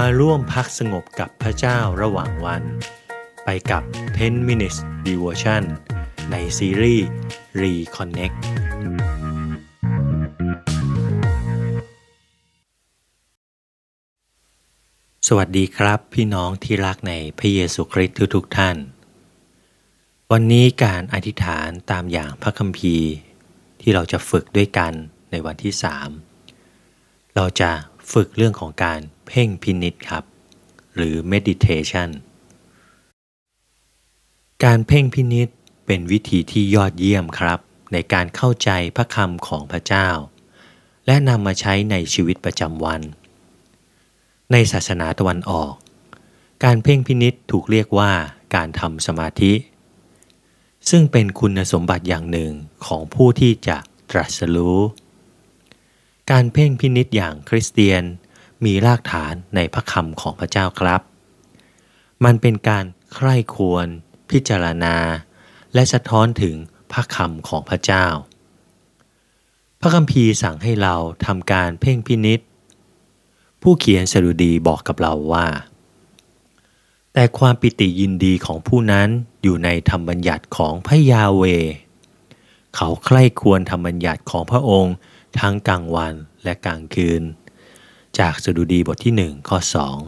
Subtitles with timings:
[0.00, 2.62] มาร่วมพักสงบกับพระเจ้าระหว่างวัน
[3.44, 3.82] ไปกับ
[4.16, 5.62] 10 minutes devotion
[6.30, 7.06] ในซีรีส์
[7.62, 8.36] Reconnect
[15.28, 18.76] สวัสดีครับพี่น้องที่รักในพระเยซูคริสต์ทุกๆท่าน
[20.32, 23.08] วันนี้การอธิษฐานตามอย่างพระคัมภีร์
[23.80, 24.92] ที่เราจะฝึกด้วยกัน
[25.30, 25.74] ในวันที่
[26.54, 27.70] 3เราจะ
[28.12, 30.24] ฝึกเรื่องของการเพ่งพินิษครับ
[30.94, 32.08] หรือ meditation
[34.64, 35.48] การเพ่งพินิษ
[35.86, 37.58] เป็นวิธีที่ยอดเยี่ยมครับ
[37.92, 40.08] ในการเข้าใจพระคำของพระเจ้า
[41.06, 43.00] และนำมาใช้ในชีวิตประจำวัน
[44.52, 45.74] ในศาสนาตะวันออก
[46.64, 48.12] การเพ่งพินิษถูกเรียกว่า
[48.54, 49.52] การทำสมาธิ
[50.90, 52.52] ซึ่งเป็นคุณสมบัติอย่างหนึ่ง
[52.86, 53.76] ของผู้ที่จะ
[54.10, 54.78] ตรัสรู้
[56.32, 58.02] การเพ่งพินิษอย่างคริสเตียน
[58.64, 61.00] มีรากฐานในพระคำของพระเจ้าครับ
[62.24, 63.86] มันเป็นการใคร่ควร
[64.30, 64.96] พิจารณา
[65.74, 66.54] และสะท้อนถึง
[66.92, 68.06] พระคำของพระเจ้า
[69.80, 72.40] พระคัมภีร์สั่งให้เราทำการเพ่งพินิษ
[73.62, 75.46] ผู้เขียนสดุดีบอกกับเราว่า
[77.12, 79.08] แต่ความปิติยินดีของผู้นั้น
[79.42, 81.42] อยู่ในธรรมบัญญัติของพระยาเว
[82.76, 84.94] เขาใคร่ควรธรรมบัญญัติของพระองค์
[85.40, 87.22] ทั้งกลางวันและกลางคืน
[88.18, 89.98] จากสดุดีบทที่หนึ่งข้อสอง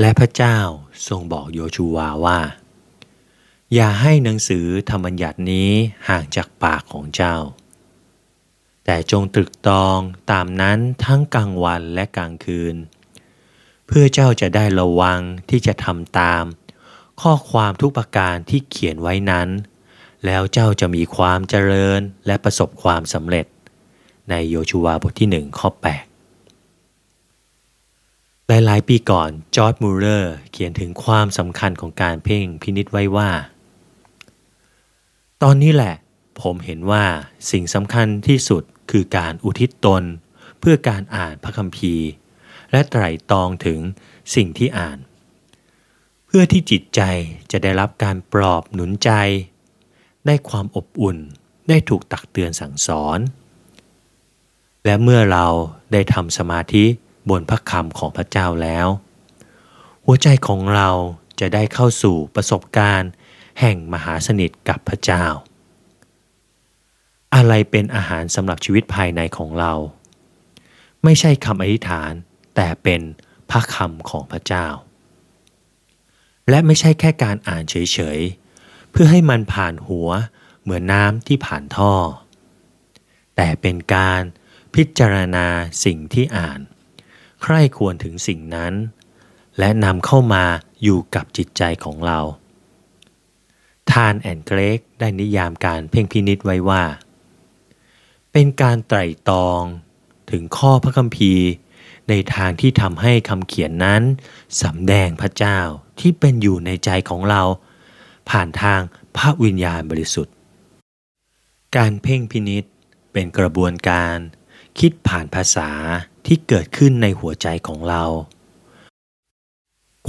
[0.00, 0.58] และพระเจ้า
[1.08, 2.40] ทรงบอกโยชูวาว่า
[3.74, 5.70] อย่าให้หนังสือธรรมบัญญัตินี้
[6.08, 7.36] ห่างจากปากของเจ้า
[8.84, 9.98] แต่จงตรึกตอง
[10.30, 12.76] ตามนั้นทั้งกลางวันและกลางคืน
[13.86, 16.44] เพื่อเจ้าจะได้ระวังที่จะทำตาม
[17.20, 19.48] ข้อความทุกประการที่เขียนไว้นั้น
[20.26, 23.46] แล้วเจ้าจะมีความเจริญและประสบความสำเร็จ
[24.30, 25.84] ในโยชูวาบทที่หนึ่งข้อ8
[28.48, 33.30] หลายๆ ปีก่อนจอร์จ มูลเลอร์เขียนถึงความสำคัญของการเพ่งพินิจไว้ว่า
[35.42, 35.94] ตอนนี้แหละ
[36.42, 37.04] ผมเห็นว่า
[37.50, 40.04] สิ่งสำคัญที่สุดคือการอุทิศตน
[40.60, 42.06] เพื่อการอ่านพระคัมภีร์
[42.72, 43.80] และไตร่ตรองถึง
[44.34, 44.98] สิ่งที่อ่าน
[46.26, 47.00] เพื่อที่จิตใจ
[47.50, 49.10] จะได้รับการปลอบหนุนใจ
[50.28, 51.18] ได้ความอบอุ่น
[51.68, 53.18] ได้ถูกตักเตือนสั่งสอน
[54.84, 55.46] และเมื่อเรา
[55.92, 56.84] ได้ทำสมาธิ
[57.30, 58.86] บนพระคำของพระเจ้าแล้ว
[60.04, 60.90] หัวใจของเรา
[61.40, 63.10] จะได้เข้าสู่ประสบการณ์
[63.60, 65.24] แห่งมหาสนิทกับพระเจ้า
[67.34, 69.72] อะไรเป็นอาหารสำหรับชีวิตภายในของเรา
[71.04, 72.12] ไม่ใช่คำอธิษฐาน
[72.56, 73.00] แต่เป็น
[73.50, 74.66] พระคำของพระเจ้า
[76.48, 78.20] และไม่ใช่แค่การอ่านเฉย
[78.90, 80.10] เพื่อให้มันผ่านหัว
[80.62, 81.94] เหมือนน้ำที่ผ่านท่อ
[83.36, 84.22] แต่เป็นการ
[84.74, 85.46] พิจารณา
[85.84, 86.60] สิ่งที่อ่าน
[87.42, 88.74] ใคร่ควรถึงสิ่งนั้น
[89.58, 90.44] และนำเข้ามา
[90.82, 92.20] อยู่กับจิตใจของเรา
[93.90, 96.82] ทานแอนเกรกได้นิยามการเพ่งพินิษไว้ว่า
[98.32, 99.62] เป็นการไตร่ตรอง
[100.30, 101.46] ถึงข้อพระคัมภีร์
[102.08, 104.02] ในทางที่ทำให้คำเขียนนั้น
[104.62, 105.58] สำแดงพระเจ้า
[106.00, 107.42] ที่เป็นอยู่ในใจของเรา
[108.30, 108.80] ผ่านทาง
[109.16, 110.34] พระวิญญาณบริสุทธิ์
[111.76, 112.64] การเพ่งพินิษ
[113.12, 114.16] เป็นกระบวนการ
[114.78, 115.70] คิดผ่านภาษา
[116.26, 118.04] ที่เกิดขึ้นในหัวใจของเรา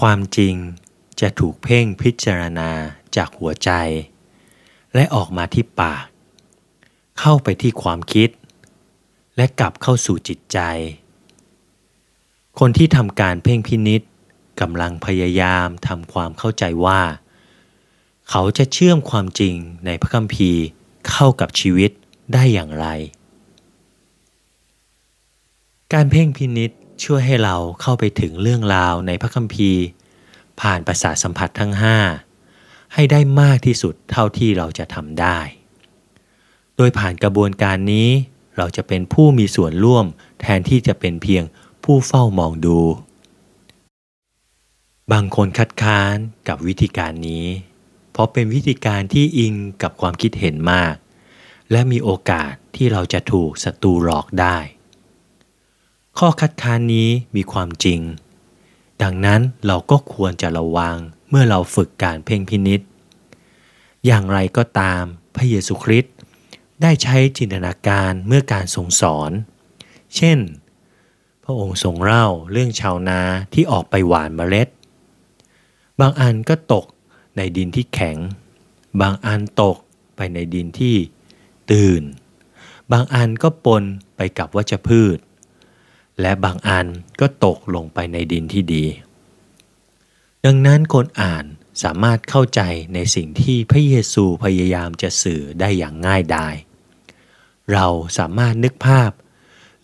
[0.00, 0.54] ความจริง
[1.20, 2.70] จะถูกเพ่งพิจารณา
[3.16, 3.70] จากหัวใจ
[4.94, 6.04] และออกมาที่ปาก
[7.20, 8.30] เข้าไปที่ความคิด
[9.36, 10.58] และกลับเข้าสู่จิตใจ
[12.58, 14.02] คนที่ทำการเพ่งพินิษ
[14.60, 17.00] กำลังพยายามทำความเข้าใจว่า
[18.30, 19.54] เขาจะเชื่อมความจริง
[19.86, 20.62] ในพระคัมภีร์
[21.10, 21.90] เข้ากับชีวิต
[22.32, 22.86] ได้อย่างไร
[25.92, 26.70] การเพ่งพินิษ
[27.04, 29.82] ช่วยให้เราเข้าไปถึงเรื่องราวในพระคัมภีร์
[30.60, 31.98] ผ่านประสาทสัมผัสทั้งห้า
[32.94, 35.38] ให้ได้มากที่สุดเท่าที่เราจะทำได้
[36.76, 38.08] โดยผ่านกระบวนการนี้
[38.56, 40.06] เราจะเป็นผู้มีส่วนร่วม
[40.40, 41.44] แทนที่จะเป็นเพียง
[41.84, 42.78] ผู้เฝ้ามองดู
[45.12, 46.16] บางคนคัดค้าน
[46.48, 47.46] กับวิธีการนี้
[48.20, 50.94] พราะเป็นวิธีการที่อิงกับความคิดเห็นมาก
[51.70, 54.58] และมีโอกาสที่เราจะถูกศัตรูหลอกได้
[56.18, 58.00] ข้อคัดค้านนี้มีความจริง
[59.02, 60.96] ดังนั้นเราก็ควรจะระวัง
[61.28, 62.80] เมื่อเราฝึกการเพ่งพินิษ
[64.06, 65.02] อย่างไรก็ตาม
[65.36, 66.14] พระเยซูคริสต์
[66.82, 69.30] ได้ใช้จินตนาการเมื่อการทรงสอน
[70.16, 70.38] เช่น
[71.44, 73.20] พระองค์ทรงเล่าเรื่องชาวนา
[73.52, 74.68] ที่ออกไปหว่านเมล็ด
[76.00, 76.86] บางอันก็ตก
[77.38, 78.16] ในดินที่แข็ง
[79.00, 79.76] บางอันตก
[80.16, 80.96] ไปในดินที่
[81.70, 82.02] ตื่น
[82.92, 83.84] บางอันก็ปน
[84.16, 85.18] ไปกับวัชพืช
[86.20, 86.86] และบางอัน
[87.20, 88.84] ก็ตกลงไปในดินที่ดี
[90.44, 91.44] ดังนั้นคนอ่าน
[91.82, 92.60] สามารถเข้าใจ
[92.94, 96.54] ในสิ่งที่พระเยซูพยายามจะสื่อได้อย่างง่ายดาย
[97.72, 97.86] เรา
[98.18, 99.10] สามารถนึกภาพ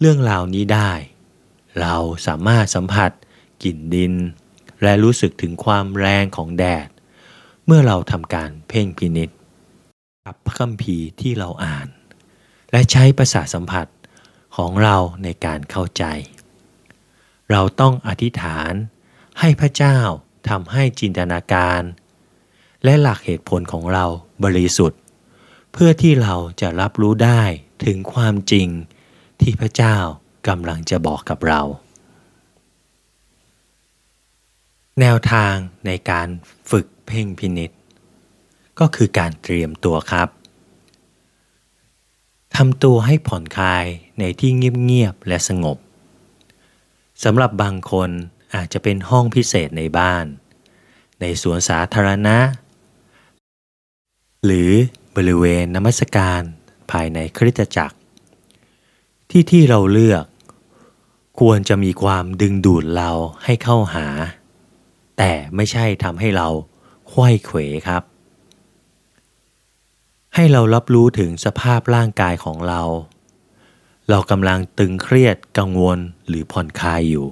[0.00, 0.92] เรื่องราวนี้ได้
[1.80, 1.96] เรา
[2.26, 3.10] สามารถสัมผัส
[3.64, 4.14] กลิ่นดิน
[4.82, 6.88] และรู้สึกถึงความแรงของแดด
[7.66, 9.30] เมื่อเราทำการเพ่งพินิษ
[10.24, 11.88] กับพระคัมภีร์ที่เราอ่าน
[12.72, 13.86] และใช้ประสาทสัมผัส
[14.56, 16.04] ของเราในการเข้าใจ
[17.50, 18.72] เราต้องอธิษฐาน
[19.40, 19.98] ให้พระเจ้า
[20.48, 21.82] ทำให้จินตนาการ
[22.84, 24.04] และหลักเหตุผลของเรา
[24.44, 25.00] บริสุทธิ์
[25.72, 27.42] เพื่อที่เราจะรับรู้ได้
[27.84, 28.68] ถึงความจริง
[29.40, 29.96] ที่พระเจ้า
[30.48, 31.62] กำลังจะบอกกับเรา
[35.00, 35.54] แนวทาง
[35.86, 36.28] ในการ
[36.70, 37.70] ฝึก เพ่งพินิษ
[38.78, 40.28] ก็คือการเตรียมตัวครับ
[42.56, 43.84] ทำตัวให้ผ่อนคลาย
[44.18, 45.78] ในที่เงียบๆและสงบ
[47.24, 48.10] สำหรับบางคน
[48.54, 50.24] อาจจะเป็นห้องพิเศษในบ้าน
[51.20, 52.38] ในสวนสาธารณะ
[54.44, 54.70] หรือ
[55.16, 56.42] บริเวณนมัสการ
[56.90, 57.96] ภายในคริสตจักร
[59.30, 60.24] ที่ที่เราเลือก
[61.40, 63.10] ควรจะมีความดึงดูดเรา
[63.44, 64.06] ให้เข้าหา
[65.18, 66.48] แต่ไม่ใช่ทำให้เรา
[67.14, 67.58] ควยเขว
[67.88, 68.02] ครับ
[70.34, 72.82] ให้เรารับรู้ถึงสภาพร่างกายของเรา
[74.10, 77.26] เรากำลังตึงเครียดกังวลหรือผ่อนคลายอยู่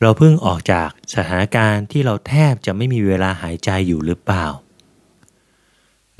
[0.00, 4.46] เราเพิ่งออกจากสถานการณ์ที่เราแทบจะไม่มีเวลาหายใจอยู่หรือเปล่า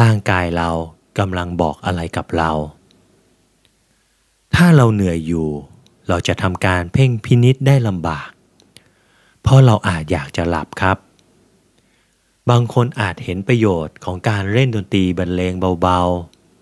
[0.00, 0.70] ร่างกายเรา
[1.18, 2.50] กำลังบอกอะไรกับเรา
[4.54, 5.48] ถ้าเราเหนื่อยอยู่
[6.08, 8.28] เราจะทำการเพ่งพินิษได้ลำบาก
[9.42, 10.96] เพราะเราอาจอยากจะหลับครับ
[12.50, 16.00] บางคนอาจเห็นประโยชน์ของการเล่นดนตรีบรรเลงเบา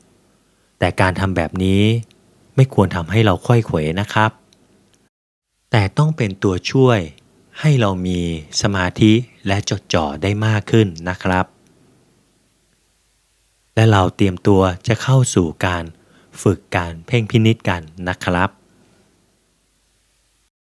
[0.09, 1.83] ๆ แต่การทำแบบนี้
[2.57, 4.31] ไม่ควรทำให้เราค่อยเขวนะครับ
[5.71, 6.99] แต่ต้องเป็นตัวช่วย
[7.61, 8.21] ให้เรามี
[8.61, 9.13] สมาธิ
[9.47, 11.47] และจดจ่อได้มากขึ้นนะครับ
[13.75, 15.85] และเราเตรียมตัวจะเข้าสู่การ
[16.43, 18.51] ฝึกการเพ่งพินิษกันนะครับ